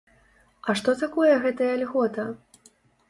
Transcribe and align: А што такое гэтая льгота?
А 0.71 0.75
што 0.79 0.95
такое 1.03 1.29
гэтая 1.45 1.71
льгота? 1.83 2.27